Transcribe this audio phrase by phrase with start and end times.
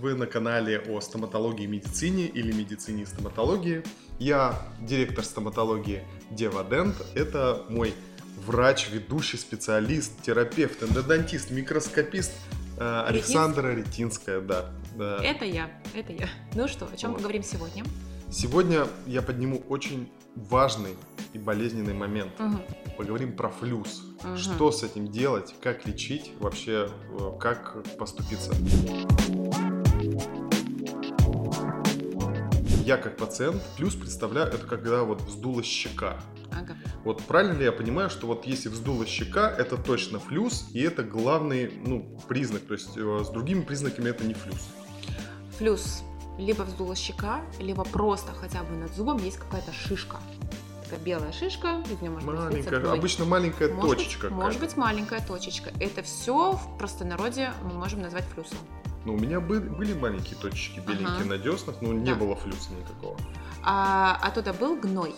[0.00, 3.82] Вы на канале о стоматологии и медицине или медицине и стоматологии.
[4.18, 6.96] Я директор стоматологии Дева Дент.
[7.14, 7.92] Это мой
[8.46, 12.32] врач, ведущий специалист, терапевт, эндодонтист, микроскопист
[12.78, 14.70] э, Александра Ретинская, да.
[14.96, 15.22] да.
[15.22, 16.30] Это я, это я.
[16.54, 17.18] Ну что, о чем Вот.
[17.18, 17.84] поговорим сегодня?
[18.30, 20.96] Сегодня я подниму очень важный
[21.34, 22.32] и болезненный момент.
[22.38, 22.62] Мгм.
[22.96, 24.02] Поговорим про флюс.
[24.22, 24.38] Мгм.
[24.38, 28.54] Что с этим делать, как лечить, вообще э, как поступиться.
[32.90, 36.20] Я как пациент, флюс представляю, это когда вот вздулась щека.
[36.50, 36.76] Ага.
[37.04, 41.04] Вот правильно ли я понимаю, что вот если вздула щека, это точно флюс, и это
[41.04, 44.70] главный, ну, признак, то есть э, с другими признаками это не флюс.
[45.60, 46.02] Плюс
[46.36, 50.16] либо вздула щека, либо просто хотя бы над зубом есть какая-то шишка.
[50.82, 52.98] Такая белая шишка, из нее может быть Маленькая, гной.
[52.98, 54.26] обычно маленькая может точечка.
[54.26, 55.70] Быть, может быть маленькая точечка.
[55.78, 58.58] Это все в простонародье мы можем назвать флюсом.
[59.04, 61.24] Ну, у меня бы- были маленькие точечки беленькие Ага.
[61.24, 62.14] на деснах, но не Да.
[62.16, 63.16] было флюса никакого.
[63.62, 65.14] А оттуда был гной.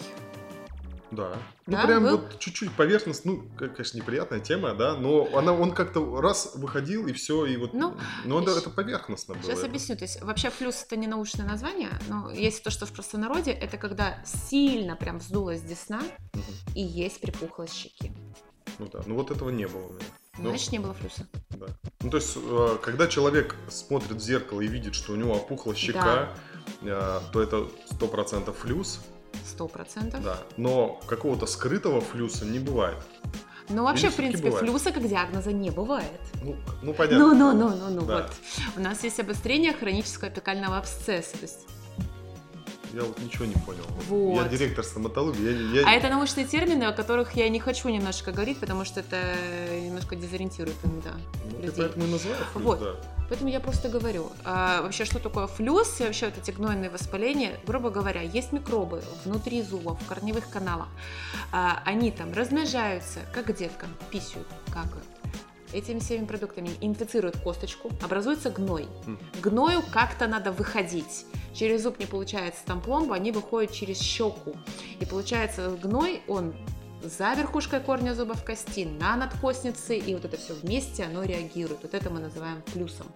[1.11, 1.37] Да.
[1.67, 2.19] Ну, Да, прям был?
[2.19, 7.13] вот чуть-чуть поверхность, ну, конечно, неприятная тема, да, но она, он как-то раз выходил, и
[7.13, 7.75] все, и вот...
[7.75, 7.95] Ну,
[8.25, 9.43] но это, это поверхностно было.
[9.43, 9.67] Сейчас это.
[9.69, 9.97] объясню.
[9.97, 13.77] То есть вообще флюс это не научное название, но есть то, что в простонародье, это
[13.77, 16.01] когда сильно прям вздулась десна
[16.33, 16.43] Мгм.
[16.75, 18.11] и есть припухлость щеки.
[18.79, 20.05] Ну да, ну вот этого не было у меня.
[20.39, 21.27] Ну, Значит, не было флюса.
[21.51, 21.67] да.
[22.01, 25.75] Ну, то есть, э, когда человек смотрит в зеркало и видит, что у него опухла
[25.75, 26.31] щека,
[26.81, 29.01] э, то это 100% флюс,
[29.47, 30.23] Сто процентов.
[30.23, 30.39] да.
[30.57, 32.97] Но какого-то скрытого флюса не бывает.
[33.69, 34.67] Но вообще, в принципе, бывает?
[34.67, 36.21] флюса как диагноза не бывает.
[36.43, 37.19] Ну, ну понятно.
[37.19, 38.23] Ну, ну, ну, ну, ну, Да.
[38.23, 38.33] вот.
[38.77, 41.33] У нас есть обострение хронического апикального абсцесса.
[41.33, 41.61] То есть,
[42.93, 43.85] Я вот ничего не понял.
[44.09, 44.43] Вот.
[44.43, 48.33] Я директор стоматологии, я, я- а это научные термины, о которых я не хочу немножко
[48.33, 49.17] говорить, потому что это
[49.81, 51.13] немножко дезориентирует иногда.
[51.51, 51.73] ну, людей.
[51.79, 52.81] поэтому и называю флюс, Вот.
[52.81, 52.95] да.
[53.29, 57.59] Поэтому я просто говорю, а, вообще, что такое флюс, и вообще вот эти гнойные воспаления,
[57.67, 60.89] грубо говоря, есть микробы внутри зубов, в корневых каналах,
[61.51, 65.05] А, они там размножаются, как деткам, писают, какают.
[65.73, 68.87] Этими всеми продуктами инфицируют косточку, образуется гной.
[69.07, 69.19] Мгм.
[69.43, 71.25] Гною как-то надо выходить.
[71.55, 74.57] Через зуб не получается там пломба, они выходят через щеку.
[75.01, 76.55] И получается гной, он
[77.03, 81.81] за верхушкой корня зуба в кости, на надкостнице, и вот это все вместе, оно реагирует.
[81.83, 83.07] Вот это мы называем плюсом.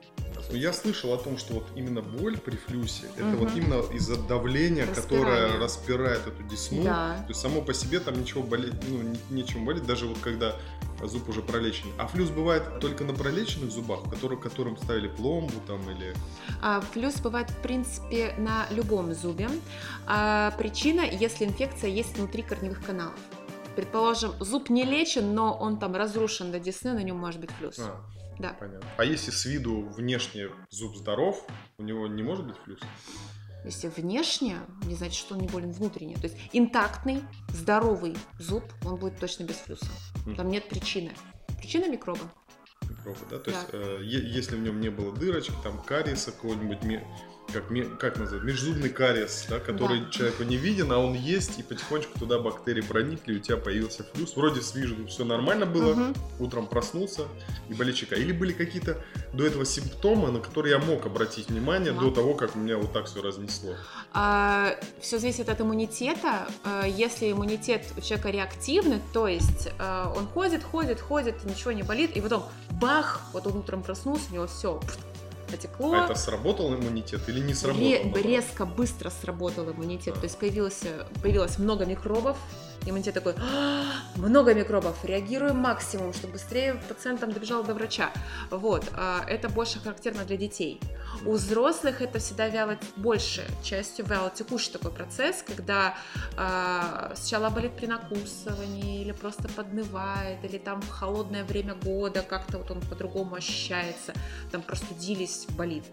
[0.51, 3.37] Ну, Я слышал о том, что вот именно боль при флюсе, это Мгм.
[3.39, 6.83] вот именно из-за давления, которое распирает эту десну.
[6.85, 7.17] Да.
[7.23, 10.57] То есть само по себе там ничего болеть, ну, не- нечем болеть, даже вот когда
[11.05, 11.89] зуб уже пролечен.
[11.99, 16.15] А флюс бывает только на пролеченных зубах, у которых, которым ставили пломбу там или...
[16.63, 19.49] А, Плюс бывает, в принципе, на любом зубе.
[20.07, 23.19] А, Причина, если инфекция есть внутри корневых каналов.
[23.75, 27.79] Предположим, зуб не лечен, но он там разрушен до десны, на нем может быть флюс.
[27.79, 28.01] А,
[28.39, 28.55] Да.
[28.59, 28.89] понятно.
[28.97, 31.45] А если с виду внешне зуб здоров,
[31.79, 32.81] у него не может быть флюс?
[33.67, 36.15] Если внешне, не значит, что он не болен внутренне.
[36.15, 39.87] То есть интактный, здоровый зуб, он будет точно без флюса.
[40.37, 41.13] Там нет причины.
[41.59, 42.21] Причина микроба.
[42.89, 43.39] Микробы, да?
[43.41, 43.57] То Да.
[43.59, 46.79] есть, э, если в нем не было дырочки, там кариеса какого-нибудь,
[47.53, 47.65] как,
[47.99, 50.11] как называют, межзубный кариес, да, который Да.
[50.11, 54.05] человеку не виден, а он есть, и потихонечку туда бактерии проникли, и у тебя появился
[54.05, 54.37] флюс.
[54.37, 56.15] Вроде с виду все нормально было, Мгм.
[56.41, 57.23] утром проснулся
[57.69, 58.17] и болит щека.
[58.17, 59.03] Или были какие-то
[59.33, 62.01] до этого симптомы, на которые я мог обратить внимание Да.
[62.01, 63.75] до того, как меня вот так все разнесло.
[65.01, 66.49] все зависит от иммунитета.
[66.65, 71.83] А, Если иммунитет у человека реактивный, то есть а, он ходит, ходит, ходит, ничего не
[71.83, 74.81] болит, и потом бах, вот он утром проснулся, у него все
[75.47, 75.93] потекло.
[75.95, 77.87] А это сработал иммунитет или не сработал?
[77.87, 80.15] Ре- резко, быстро сработал иммунитет.
[80.15, 80.21] Да.
[80.21, 82.37] То есть появился, появилось много микробов.
[82.87, 88.11] Иммунитет такой, «А, много микробов, реагируем максимум, чтобы быстрее пациент там добежал до врача.
[88.51, 90.81] Вот, а, это больше характерно для детей.
[91.25, 95.97] У взрослых это всегда вяло, большей частью вяло текущий такой процесс, когда
[96.37, 102.59] а, сначала болит при накусывании, или просто поднывает, или там в холодное время года как-то
[102.59, 104.13] вот он по-другому ощущается,
[104.53, 105.85] там простудились, болит.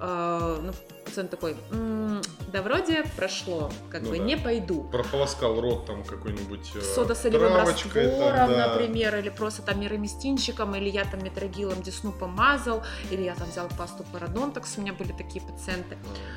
[0.00, 0.72] Ну,
[1.04, 2.20] пациент такой, «М,
[2.52, 4.24] да вроде прошло, как Ну бы да.
[4.24, 4.84] не пойду.
[4.84, 8.68] Прополоскал рот там какой-нибудь э, Сода-солевым травочкой, там, раствором, да.
[8.68, 13.68] например, или просто там мироместинчиком, или я там метрогилом десну помазал, или я там взял
[13.78, 15.96] пасту парадонтакс, у меня были такие пациенты.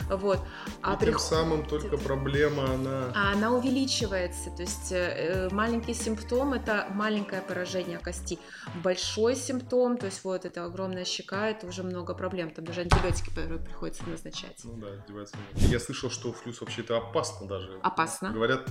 [0.09, 0.15] А.
[0.17, 0.39] Вот.
[0.81, 3.11] А и тем приход- самым только проблема, она...
[3.15, 8.39] а она увеличивается, то есть э, маленький симптом это маленькое поражение кости,
[8.83, 13.29] большой симптом, то есть вот эта огромная щека, это уже много проблем, там даже антибиотики
[13.29, 14.56] приходится назначать.
[14.63, 15.35] Ну да, девается.
[15.55, 17.79] Я слышал, что флюс вообще-то опасно даже.
[17.83, 18.31] Опасно.
[18.31, 18.67] Говорят,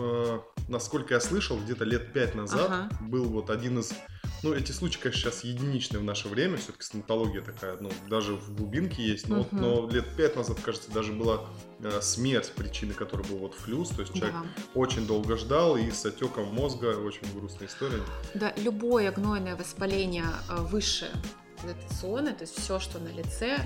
[0.00, 2.88] э, насколько я слышал, где-то лет пять назад Ага.
[3.00, 3.92] был вот один из
[4.42, 6.58] Ну, эти случаи, конечно, сейчас единичные в наше время.
[6.58, 9.26] Все-таки стоматология такая, ну, даже в глубинке есть.
[9.28, 9.48] Но, Мгм.
[9.52, 11.46] но лет пять назад, кажется, даже была
[11.80, 13.88] э, смерть, причины которой был вот флюс.
[13.90, 14.46] То есть человек Да.
[14.74, 16.86] очень долго ждал и с отеком мозга.
[16.98, 18.02] Очень грустная история.
[18.34, 21.10] Да, любое гнойное воспаление э, выше
[21.64, 23.58] вегетационное, то есть все, что на лице,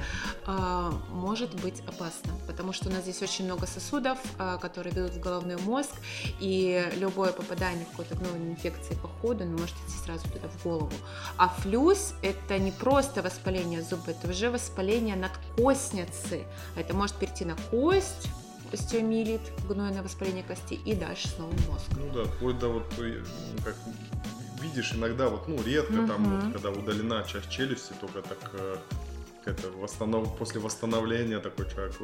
[0.46, 5.12] э, может быть опасно, потому что у нас здесь очень много сосудов, э, которые ведут
[5.12, 5.92] в головной мозг,
[6.40, 10.92] и любое попадание какой-то гнойной инфекции по ходу ну, может идти сразу туда в голову.
[11.36, 16.44] А флюс– это не просто воспаление зуба, это уже воспаление надкостницы.
[16.76, 18.28] Это может перейти на кость,
[18.72, 21.86] остеомиелит, гнойное воспаление кости, и дальше снова мозг.
[21.96, 23.22] Ну да, вплоть до вот, э,
[23.56, 23.74] ну, как
[24.60, 26.40] видишь, иногда вот, ну, редко там, Мгм.
[26.40, 28.76] вот, когда удалена часть челюсти, только так э,
[29.44, 30.36] это восстанов...
[30.36, 31.94] после восстановления такой человек.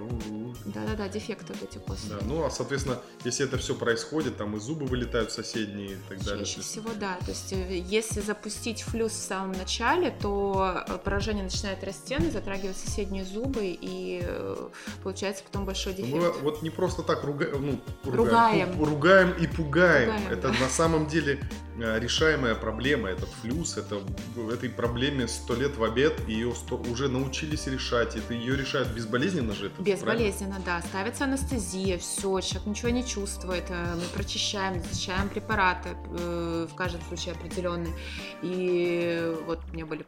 [0.65, 2.11] Да-да-да, дефекты вот эти после.
[2.11, 6.23] Да, ну а соответственно, если это все происходит, там и зубы вылетают соседние и так
[6.25, 6.45] далее.
[6.45, 7.17] Чаще всего, да.
[7.25, 12.77] То есть, э, если запустить флюс в самом начале, то э, поражение начинает расти, затрагивает
[12.77, 14.69] соседние зубы, и э,
[15.03, 16.15] получается потом большой Ну, дефект.
[16.15, 17.49] мы вот не просто так руга...
[17.59, 18.71] ну, Ругаем.
[18.71, 20.11] пу- ругаем и пугаем.
[20.11, 20.55] Ругаем, это да.
[20.61, 21.39] на самом деле
[21.77, 23.09] решаемая проблема.
[23.11, 24.01] Этот флюс, это
[24.37, 28.17] в этой проблеме сто лет в обед, и ее сто- уже научились решать.
[28.17, 29.67] Это ее решают безболезненно же.
[29.67, 29.95] Это, правильно?
[29.97, 30.81] Безболезненно, да.
[30.83, 33.65] Ставится анестезия, все, человек ничего не чувствует.
[33.69, 37.95] э, Мы прочищаем, назначаем препараты, э, в каждом случае определенные.
[38.43, 40.07] И вот у меня были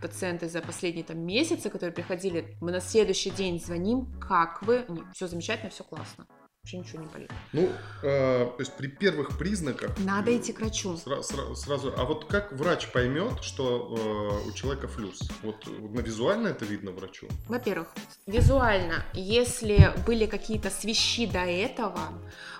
[0.00, 4.84] пациенты за последние там месяцы, которые приходили, мы на следующий день звоним, как вы?
[5.14, 6.26] Все замечательно, все классно.
[6.66, 7.30] Вообще ничего не болит.
[7.52, 7.70] Ну,
[8.02, 9.96] э, то есть при первых признаках...
[10.00, 10.94] Надо э, идти к врачу.
[10.94, 11.94] сра- сра- сразу.
[11.96, 15.20] А вот как врач поймет, что э, у человека флюс?
[15.44, 17.28] Вот на визуально это видно врачу?
[17.46, 17.94] Во-первых,
[18.26, 22.00] визуально, если были какие-то свищи до этого,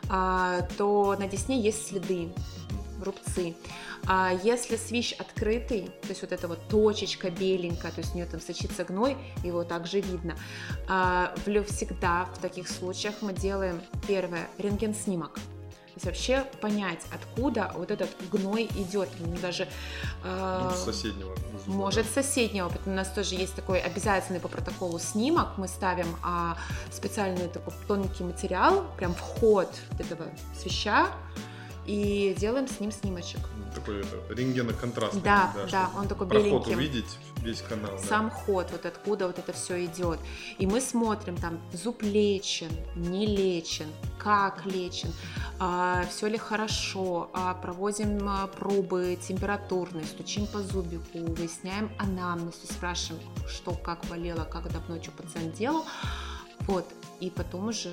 [0.09, 2.33] а, то на десне есть следы,
[3.03, 3.55] рубцы.
[4.07, 8.27] А если свищ открытый, то есть вот эта вот точечка беленькая, то есть у нее
[8.27, 10.37] там сочится гной, его также видно.
[10.89, 11.35] А,
[11.69, 15.35] всегда в таких случаях мы делаем первое рентген-снимок.
[15.97, 19.09] То есть вообще понять, откуда вот этот гной идет.
[19.19, 19.67] Ну, даже
[20.23, 21.35] с соседнего
[21.65, 22.23] зуба, может, да.
[22.23, 22.71] соседнего.
[22.85, 25.57] У нас тоже есть такой обязательный по протоколу снимок.
[25.57, 26.59] Мы ставим а,
[26.93, 31.09] специальный такой тонкий материал, прям вход этого свища,
[31.87, 33.41] и делаем с ним снимочек.
[33.75, 35.21] Такой это, рентгеноконтрастный.
[35.23, 36.75] Да, да, чтобы он такой Проход беленький.
[36.75, 37.93] увидеть, весь канал.
[38.01, 38.09] да.
[38.09, 40.19] Сам ход, вот откуда вот это все идет.
[40.59, 43.87] И мы смотрим, там, зуб лечен, не лечен,
[44.19, 45.13] как лечен,
[46.11, 53.73] все ли хорошо, а, проводим а, пробы температурные, стучим по зубику, выясняем анамнез, спрашиваем, что,
[53.73, 55.85] как болело, как давно, что пациент делал.
[56.61, 56.87] Вот,
[57.21, 57.93] и потом уже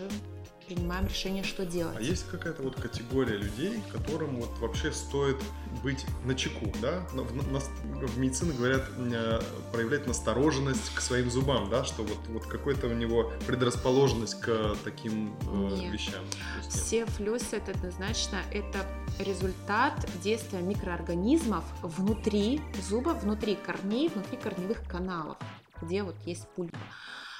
[0.75, 1.97] принимаем решение, что делать.
[1.97, 5.37] А есть какая-то вот категория людей, которым вот вообще стоит
[5.83, 7.05] быть на чеку, да?
[7.11, 9.41] В, на- в медицине говорят э,
[9.71, 15.35] проявлять настороженность к своим зубам, да, что вот, вот какой-то у него предрасположенность к таким
[15.41, 16.23] э, вещам.
[16.69, 18.85] Все флюсы это однозначно это
[19.19, 19.93] результат
[20.23, 25.37] действия микроорганизмов внутри зуба, внутри корней, внутри корневых каналов,
[25.81, 26.77] где вот есть пульпа.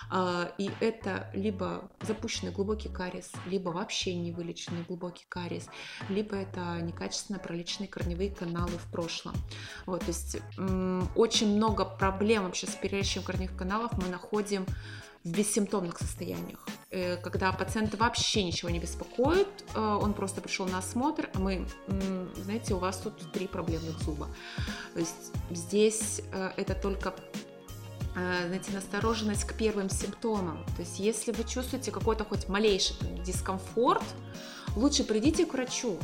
[0.10, 5.68] А, И это либо запущенный глубокий кариес, либо вообще не вылеченный глубокий кариес,
[6.10, 9.34] либо это некачественно пролеченные корневые каналы в прошлом.
[9.86, 10.38] Вот, то есть
[11.16, 14.66] очень много проблем вообще с перелечением корневых каналов мы находим
[15.24, 16.66] в бессимптомных состояниях.
[16.90, 21.66] Э, Когда пациента вообще ничего не беспокоит, э, он просто пришел на осмотр, а мы,
[22.36, 24.28] знаете, у вас тут три проблемных зуба.
[24.94, 27.14] То есть здесь э, это только
[28.14, 30.64] знаете, настороженность к первым симптомам.
[30.76, 34.04] То есть если вы чувствуете какой-то хоть малейший дискомфорт,
[34.76, 35.98] лучше придите к врачу.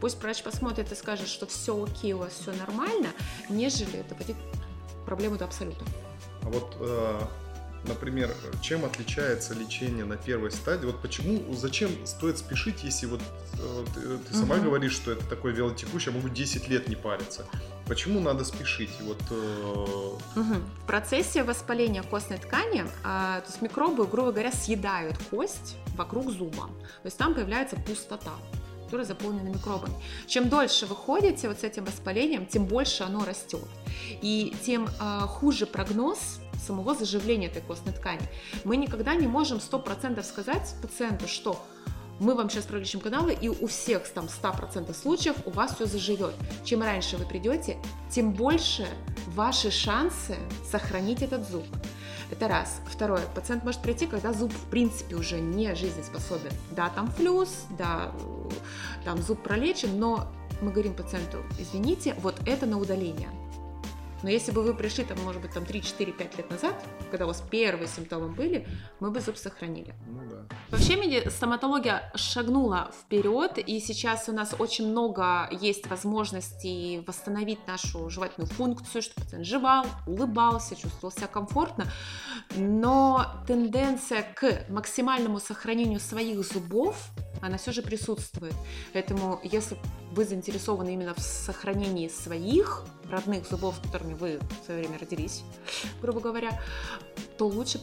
[0.00, 3.08] Пусть врач посмотрит и скажет, что все окей, у вас все нормально,
[3.48, 4.36] нежели доводить
[5.06, 5.84] проблему до абсолюта.
[6.42, 7.20] А вот, э,
[7.86, 10.86] например, чем отличается лечение на первой стадии?
[10.86, 13.20] Вот почему, зачем стоит спешить, если вот
[13.54, 14.64] э, ты, сама Мгм.
[14.64, 17.46] говоришь, что это такое велотекущее, я могу 10 лет не париться.
[17.92, 18.88] Почему надо спешить?
[19.02, 20.64] Вот, э, Мгм.
[20.82, 26.68] В процессе воспаления костной ткани, а, то есть микробы, грубо говоря, съедают кость вокруг зуба.
[27.02, 28.32] То есть там появляется пустота
[28.84, 29.94] которая заполнена микробами.
[30.26, 33.64] Чем дольше вы ходите вот с этим воспалением, тем больше оно растет.
[34.20, 38.22] И тем а, хуже прогноз самого заживления этой костной ткани.
[38.64, 41.62] Мы никогда не можем 100% сказать пациенту, что
[42.20, 46.34] мы вам сейчас пролечим каналы, и у всех там 100% случаев у вас все заживет.
[46.64, 47.78] Чем раньше вы придете,
[48.10, 48.86] тем больше
[49.28, 50.36] ваши шансы
[50.70, 51.64] сохранить этот зуб.
[52.30, 52.80] Это раз.
[52.86, 53.22] Второе.
[53.34, 56.52] Пациент может прийти, когда зуб в принципе уже не жизнеспособен.
[56.70, 58.12] Да, там флюс, да,
[59.04, 63.28] там зуб пролечен, но мы говорим пациенту, извините, вот это на удаление.
[64.22, 66.74] Но если бы вы пришли, там, может быть, там 3, 4, 5 лет назад,
[67.10, 68.66] когда у вас первые симптомы были,
[69.00, 69.94] мы бы зуб сохранили.
[70.06, 70.46] Ну да.
[70.70, 78.08] Вообще меди- стоматология шагнула вперед, и сейчас у нас очень много есть возможностей восстановить нашу
[78.10, 81.86] жевательную функцию, чтобы пациент жевал, улыбался, чувствовал себя комфортно.
[82.56, 86.96] Но тенденция к максимальному сохранению своих зубов,
[87.40, 88.54] она все же присутствует.
[88.92, 89.76] Поэтому, если
[90.12, 95.42] вы заинтересованы именно в сохранении своих родных зубов, с которыми вы в свое время родились,
[96.00, 96.60] грубо говоря,
[97.38, 97.78] то лучше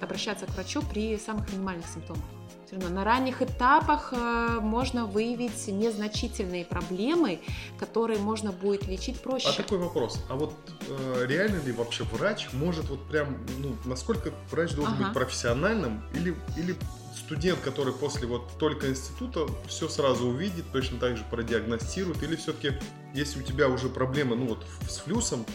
[0.00, 2.24] обращаться, к врачу при самых минимальных симптомах.
[2.66, 7.38] Все равно на ранних этапах э, можно выявить незначительные проблемы,
[7.78, 9.48] которые можно будет лечить проще.
[9.48, 10.18] А такой вопрос.
[10.28, 10.52] А вот
[10.88, 15.04] э, реально ли вообще врач может вот прям, ну, насколько врач должен Ага.
[15.04, 16.74] быть профессиональным или, или
[17.16, 22.72] студент, который после вот только института все сразу увидит, точно так же продиагностирует, или все-таки,
[23.14, 25.46] если у тебя уже проблемы, ну вот с флюсом,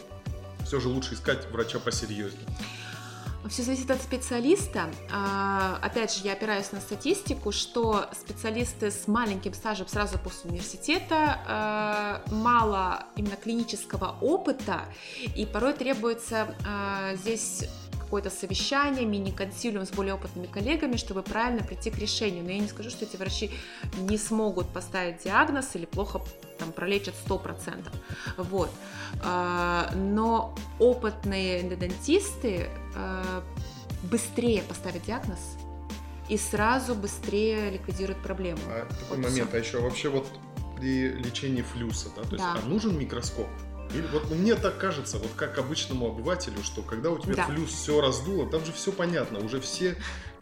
[0.66, 2.48] все же лучше искать врача посерьезнее.
[3.50, 4.90] Все зависит от специалиста.
[5.12, 11.40] А, Опять же, я опираюсь на статистику, что специалисты с маленьким стажем сразу после университета
[11.48, 14.82] а, мало именно клинического опыта,
[15.36, 17.66] и порой требуется а, здесь
[18.00, 22.44] какое-то совещание, мини-консилиум с более опытными коллегами, чтобы правильно прийти к решению.
[22.44, 23.52] Но я не скажу, что эти врачи
[23.98, 26.22] не смогут поставить диагноз или плохо
[26.60, 27.88] там, пролечат 100%.
[28.38, 28.70] Вот.
[29.96, 32.81] Но опытные эндодонтисты а,
[34.04, 35.40] быстрее поставят диагноз
[36.30, 38.60] и сразу быстрее ликвидируют проблему.
[38.68, 39.58] А такой Вот момент, всё.
[39.58, 40.28] а еще вообще вот
[40.78, 42.56] при лечении флюса, да, то есть, Да.
[42.64, 43.48] а нужен микроскоп?
[43.94, 47.46] Или вот ну, мне так кажется, вот как обычному обывателю, что когда у тебя Да.
[47.48, 49.98] флюс все раздуло, там же все понятно, уже все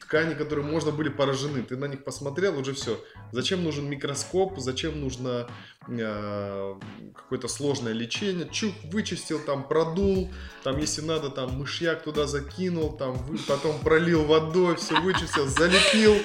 [0.09, 2.99] ткани, которые можно были поражены, ты на них посмотрел, уже все.
[3.31, 5.47] Зачем нужен микроскоп, зачем нужно
[5.87, 6.75] э,
[7.15, 10.31] какое-то сложное лечение, чук, вычистил, там продул,
[10.63, 16.15] там если надо, там мышьяк туда закинул, там вы- потом пролил водой, все вычистил, залепил.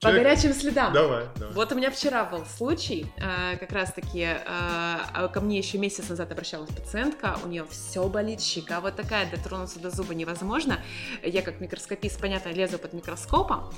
[0.00, 0.94] По Человек- горячим следам.
[0.94, 1.54] Давай, давай.
[1.54, 6.32] Вот у меня вчера был случай, э, как раз-таки э, ко мне еще месяц назад
[6.32, 10.80] обращалась пациентка, у нее все болит, щека вот такая, дотронуться до зуба невозможно.
[11.22, 13.70] Я как микроскопист, понятно, лезу под микроскопом.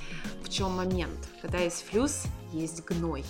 [0.52, 1.30] Чем момент?
[1.40, 3.24] Когда есть флюс, есть гной.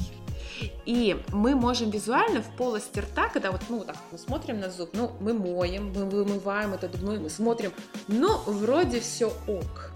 [0.84, 4.90] И мы можем визуально в полости рта, когда вот, ну, так, мы смотрим на зуб,
[4.92, 7.70] ну, мы моем, мы вымываем этот гной, мы смотрим,
[8.08, 9.92] ну, вроде все ок.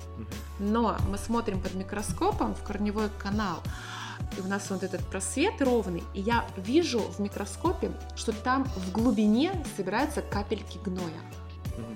[0.61, 3.59] Но мы смотрим под микроскопом в корневой канал,
[4.39, 8.93] и у нас вот этот просвет ровный, и я вижу в микроскопе, что там в
[8.93, 11.21] глубине собираются капельки гноя.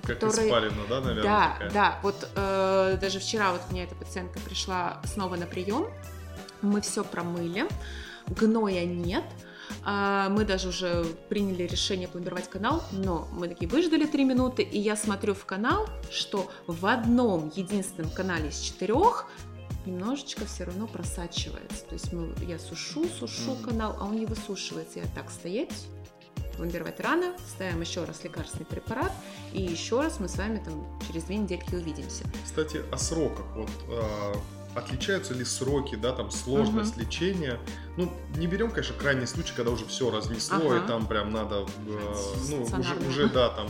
[0.03, 1.23] Как которые- испалина, да, наверное?
[1.23, 1.71] да, такая?
[1.71, 5.87] да, вот э, даже вчера вот у меня эта пациентка пришла снова на прием,
[6.61, 7.65] мы все промыли,
[8.27, 9.23] гноя нет,
[9.83, 14.77] а, мы даже уже приняли решение пломбировать канал, но мы такие выждали три минуты, и
[14.77, 19.25] я смотрю в канал, что в одном единственном канале из четырех
[19.85, 21.85] немножечко все равно просачивается.
[21.85, 23.63] То есть мы, я сушу, сушу Мгм.
[23.63, 24.99] канал, а он не высушивается.
[24.99, 25.73] Я так стоять,
[26.51, 29.11] пломбировать рано, ставим еще раз лекарственный препарат,
[29.53, 33.45] и еще раз мы с вами там через две недельки увидимся.Кстати, о сроках.
[33.55, 34.33] Вот а,
[34.75, 37.59] отличаются ли сроки, да, там сложность лечения?
[37.97, 40.77] Ну, не берем, конечно, крайний случай, когда уже все разнесло, Ага.
[40.77, 42.15] и там прям надо, э,
[42.49, 43.67] ну, уже, уже, да, там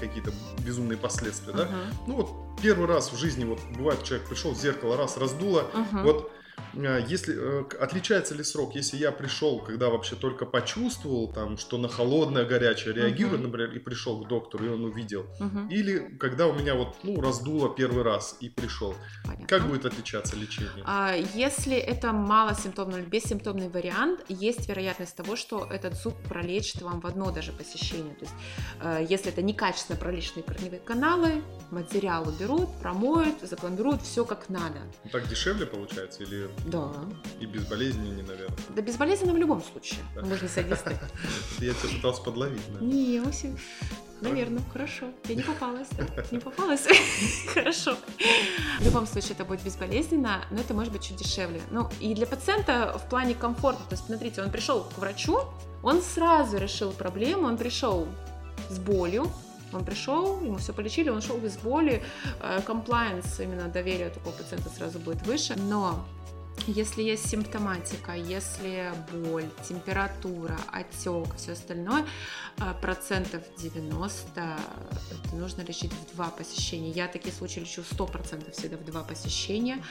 [0.00, 1.62] какие-то безумные последствия, да?
[1.64, 6.02] Ага, Ну вот первый раз в жизни, вот бывает, человек пришел, зеркало раз раздуло, ага.
[6.02, 6.38] вот э,
[6.84, 11.88] если э, отличается ли срок, если я пришел, когда вообще только почувствовал, там, что на
[11.88, 13.46] холодное, горячее реагирую, Мгм.
[13.48, 17.20] например, и пришел к доктору, и он увидел, Мгм, или когда у меня вот, ну,
[17.20, 18.94] раздуло первый раз и пришел.
[19.24, 19.46] понятно.
[19.46, 20.84] Как будет отличаться лечение?
[20.84, 27.00] А, Если это малосимптомный или бессимптомный вариант, есть вероятность того, что этот зуб пролечит вам
[27.00, 28.14] в одно даже посещение.
[28.14, 28.34] То есть,
[28.80, 34.78] э, если это некачественно пролеченные корневые каналы, материал уберут, промоют, запломбируют, все как надо.
[35.12, 36.90] Так дешевле получается или Да.
[37.40, 38.56] и безболезненнее, наверное?
[38.74, 40.00] Да безболезненно в любом случае.
[40.14, 40.22] Да.
[40.22, 40.98] Мы же не садисты.
[41.58, 42.84] Я тебя пытался подловить, да?
[42.84, 43.56] Не, Оси.
[44.20, 45.06] Наверное, хорошо.
[45.28, 46.04] Я не попалась, да?
[46.32, 46.86] Не попалась.
[47.54, 47.96] Хорошо.
[48.80, 51.60] В любом случае это будет безболезненно, но это может быть чуть дешевле.
[51.70, 55.38] Ну, и для пациента в плане комфорта, то есть, смотрите, он пришел к врачу,
[55.84, 58.08] он сразу решил проблему, он пришел
[58.68, 59.30] с болью,
[59.72, 62.02] он пришел, ему все полечили, он шел без боли,
[62.66, 66.04] комплайенс, именно доверие такого пациента сразу будет выше, но
[66.66, 72.06] если есть симптоматика, если боль, температура, отек, все остальное,
[72.58, 74.58] а, процентов 90
[75.28, 76.90] это нужно лечить в два посещения.
[76.90, 79.82] Я такие случаи лечу 100% всегда в два посещения.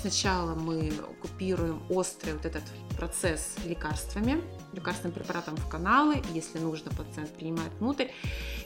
[0.00, 2.64] Сначала мы купируем острый вот этот
[2.96, 8.06] процесс лекарствами, лекарственным препаратом в каналы, если нужно, пациент принимает внутрь.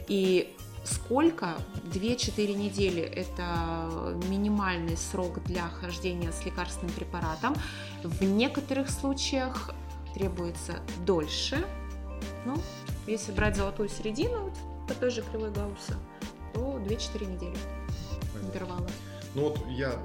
[0.07, 0.55] И
[0.89, 1.57] сколько?
[1.93, 7.55] 2-4 недели– это минимальный срок для хождения с лекарственным препаратом.
[8.03, 9.71] В некоторых случаях
[10.15, 11.65] требуется дольше.
[12.45, 12.57] Ну,
[13.07, 14.55] если брать золотую середину вот,
[14.89, 15.97] по той же кривой Гаусса,
[16.55, 17.59] то 2-4 недели
[18.43, 18.89] интервала.
[19.35, 19.99] Ну вот я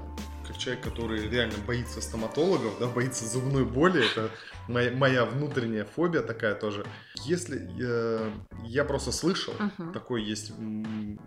[0.46, 4.30] как человек, который реально боится стоматологов, да, боится зубной боли, это
[4.68, 6.84] моя, моя внутренняя фобия такая тоже.
[7.26, 8.32] Если э,
[8.64, 9.92] я просто слышал, Мгм.
[9.92, 11.18] такой есть м,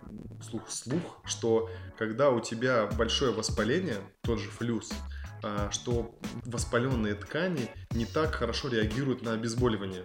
[0.41, 4.91] слух, слух, что когда у тебя большое воспаление, тот же флюс,
[5.43, 10.03] а, что воспаленные ткани не так хорошо реагируют на обезболивание.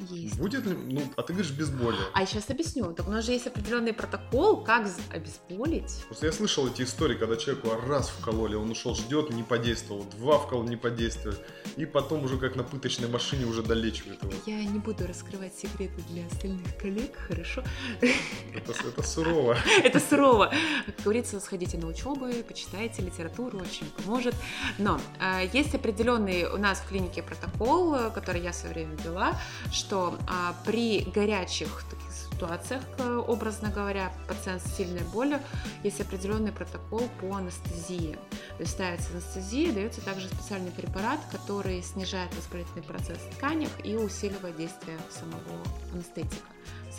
[0.00, 0.38] Есть.
[0.38, 1.96] Будет ли, ну, а ты говоришь без боли.
[2.14, 2.92] А сейчас объясню.
[2.92, 6.04] Так у нас же есть определенный протокол, как обезболить.
[6.06, 10.38] Просто я слышал эти истории, когда человеку раз вкололи, он ушел, ждет, не подействовал, два
[10.38, 11.40] вкол не подействует,
[11.76, 14.32] и потом уже как на пыточной машине уже долечивает его.
[14.46, 17.64] Я не буду раскрывать секреты для остальных коллег, хорошо?
[18.00, 19.56] Это, это сурово.
[19.82, 20.52] Это сурово.
[20.86, 24.36] Как говорится, сходите на учебы, почитайте литературу, очень поможет.
[24.78, 28.96] Но э, есть определенный у нас в клинике протокол, э, который я в свое время
[29.02, 29.40] ввела,
[29.72, 32.82] что а, при горячих таких ситуациях,
[33.26, 35.40] образно говоря, пациент с сильной болью,
[35.82, 38.16] есть определенный протокол по анестезии.
[38.56, 43.96] То есть ставится анестезия, дается также специальный препарат, который снижает воспалительный процесс в тканях и
[43.96, 46.46] усиливает действие самого анестетика.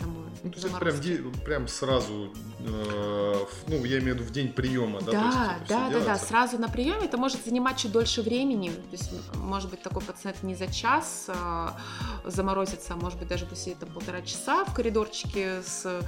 [0.00, 3.34] Самого Ну, то есть это прям, де- прям сразу, э,
[3.68, 5.10] ну, я имею в виду в день приема, да?
[5.10, 8.70] то есть Да, да, да, да, сразу на приеме это может занимать чуть дольше времени.
[8.70, 11.76] То есть, может быть, такой пациент не за час а,
[12.24, 16.00] заморозится, а может быть, даже посидит там полтора часа в коридорчике с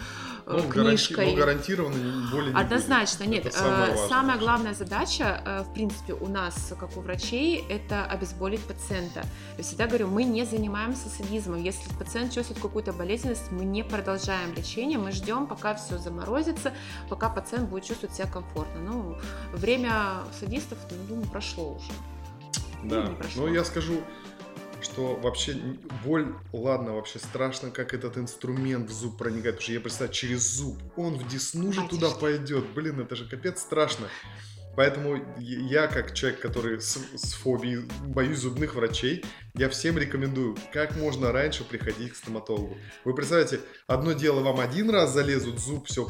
[0.46, 0.72] э, Ну, гаранти-
[1.06, 1.30] книжкой.
[1.32, 3.30] ну, гарантированно боли не Однозначно, будет.
[3.30, 3.46] нет.
[3.46, 7.64] Это самое э, важное Самая главная задача, э, в принципе, у нас, как у врачей,
[7.68, 9.24] это обезболить пациента.
[9.58, 11.62] Я всегда говорю, мы не занимаемся садизмом.
[11.62, 16.72] Если пациент чувствует какую-то болезненность, мы не продолжаем лечение, мы ждем, пока все заморозится,
[17.08, 18.80] пока пациент будет чувствовать себя комфортно.
[18.80, 19.16] Ну,
[19.52, 19.92] время
[20.38, 21.92] садистов, ну, думаю, прошло уже.
[22.84, 23.46] Да, прошло.
[23.46, 24.00] но я скажу,
[24.84, 25.56] что вообще
[26.04, 30.42] боль, ладно, вообще страшно, как этот инструмент в зуб проникает, потому что я представляю, через
[30.42, 34.08] зуб, он в десну же туда пойдет, блин, это же капец страшно.
[34.74, 39.22] Поэтому я, как человек, который с, с фобией, боюсь зубных врачей,
[39.54, 42.78] я всем рекомендую как можно раньше приходить к стоматологу.
[43.04, 46.08] Вы представляете, одно дело вам один раз залезут, зуб все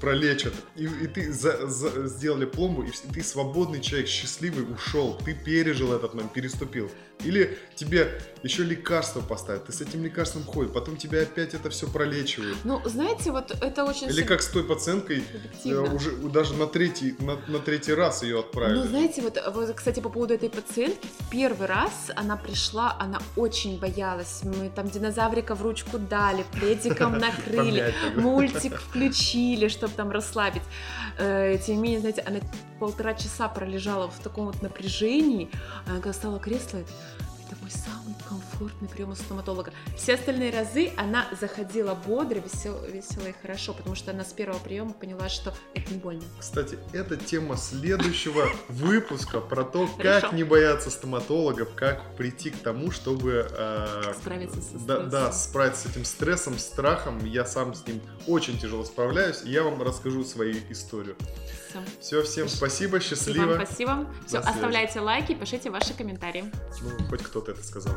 [0.00, 5.32] пролечат, и, и ты за- за- сделали пломбу, и ты свободный человек, счастливый, ушел, ты
[5.32, 6.90] пережил этот момент, переступил.
[7.24, 11.86] Или тебе еще лекарство поставят, ты с этим лекарством ходишь, потом тебя опять это все
[11.86, 12.58] пролечивают.
[12.64, 15.94] Ну, знаете, вот это очень Или как с той пациенткой, э, субъективно.
[15.94, 18.78] уже даже на третий, на, на третий раз ее отправили.
[18.78, 23.20] Ну, знаете, вот, вот, кстати, по поводу этой пациентки, в первый раз она пришла, она
[23.36, 24.40] очень боялась.
[24.42, 30.62] Мы там динозаврика в ручку дали, пледиком накрыли, мультик включили, чтобы там расслабить.
[31.18, 32.40] Э, Тем не менее, знаете, она
[32.78, 35.50] полтора часа пролежала в таком вот напряжении.
[35.86, 36.80] Она когда стала кресло,
[37.62, 39.72] мой самый комфортный прием у стоматолога.
[39.96, 44.58] Все остальные разы она заходила бодро, весел, весело и хорошо, потому что она с первого
[44.58, 46.22] приема поняла, что это не больно.
[46.40, 52.90] Кстати, это тема следующего выпуска про то, как не бояться стоматологов, как прийти к тому,
[52.90, 55.32] чтобы э, Справиться со да, да, стрессом.
[55.50, 57.24] справиться с этим стрессом, страхом.
[57.24, 61.16] Я сам с ним очень тяжело справляюсь, и я вам расскажу свою историю.
[61.72, 61.82] Всё.
[62.00, 63.46] Все, всем спасибо, счастливо.
[63.46, 64.06] вам спасибо.
[64.26, 66.44] Все, оставляйте лайки, пишите ваши комментарии.
[66.82, 67.94] Ну, хоть кто-то это сказал.